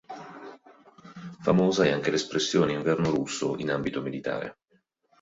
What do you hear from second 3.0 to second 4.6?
russo in ambito militare.